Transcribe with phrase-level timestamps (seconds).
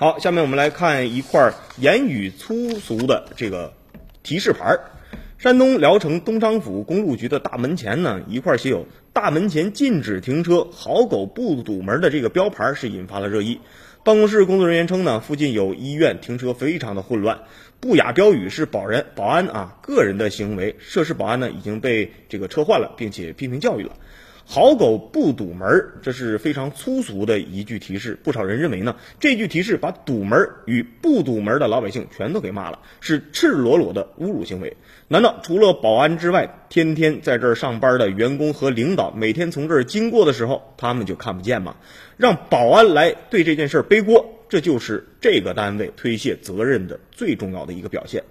[0.00, 3.74] 好，下面我们来看一块言语粗俗的这个
[4.22, 4.80] 提示牌儿。
[5.38, 13.58] 山东聊城东昌府公路局的大门前呢，一块写有“大门前禁止停车，好狗不堵门”的这个标牌是引发了热议。
[14.04, 17.36] 办公室工作人员称呢，附近有医院，停车非常的混乱。
[17.80, 23.96] 不雅标语是保人保安啊个人的行为，涉事保安呢已经被这个撤换了，并且批评教育了。
[24.50, 28.18] 好狗不堵门儿，这是非常粗俗的一句提示。
[28.24, 34.78] 不少人认为呢，这句提示把堵门与不堵门的老百姓全都给骂了，是赤裸裸的侮辱行为。
[35.06, 41.76] 难道除了保安之外，天天在这儿上班的员工和领导，每天从这儿经过的时候，他们就看不见吗？
[42.16, 48.24] 让保安来对这件事儿背锅，这就是这个单位推卸责任的最重要的一个表现。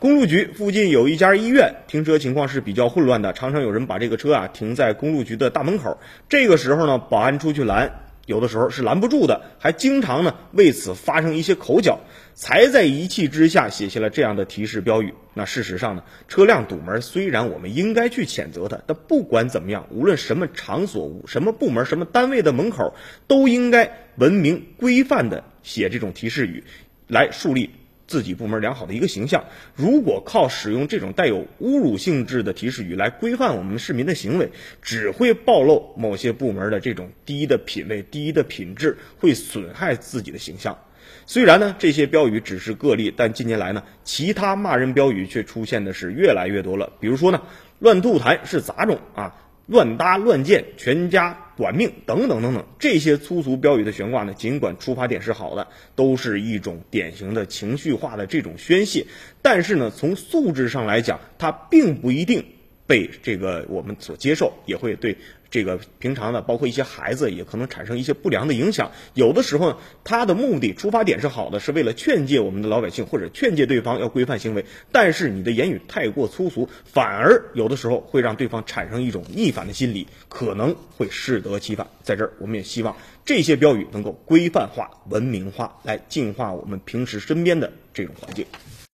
[0.00, 5.98] 公路局附近有一家医院，停车情况是比较混乱的，常常有人把这个车啊停在公路局的大门口。
[6.30, 12.00] 这个时候呢，保安出去拦，有的时候是拦不住的，还经常呢为此发生一些口角，
[12.32, 15.12] 才在一气之下写下了这样的提示标语。
[15.34, 22.94] 那事实上呢，车辆堵门虽然我们应该去谴责它，但不管怎么样，无论什么场所、什么部门、什么单位的门口，
[23.26, 26.64] 都应该文明规范的写这种提示语，
[27.06, 27.68] 来树立。
[28.10, 29.44] 自己部门良好的一个形象，
[29.76, 34.50] 如果靠使用这种带有侮辱性质的提示语来规范我们市民的行为，
[34.82, 40.76] 只会暴露某些部门的这种低的品位、低的品质，会损害自己的形象。
[41.24, 46.92] 虽然呢，这些标语只是个例，但近年来呢，其他骂人标语却出现的是越来越多了。
[46.98, 47.42] 比如说呢，
[47.78, 49.36] 乱吐痰是杂种啊。
[49.66, 59.04] 乱搭乱建，全家短命等等等等，这些粗俗标语的悬挂呢，尽管出发点是好的，都是一种典型的情绪化的这种宣泄，
[59.42, 62.46] 但是呢，从素质上来讲，它并不一定
[62.90, 65.16] 被这个我们所接受，也会对。
[65.48, 68.92] 这个平常的，包括一些孩子，也可能产生一些不良的影响。
[69.14, 74.64] 有的时候，他的目的出发点是好的，是为了劝诫我们的老百姓，或者劝诫对方要规范行为。
[74.92, 81.88] 但是你的言语太过粗俗，反而有的时候会让对方产生一种逆反的心理，可能会适得其反。
[82.04, 88.46] 在这儿，我们也希望这些标语能够规范化、文明化，来净化我们平时身边的这种环境。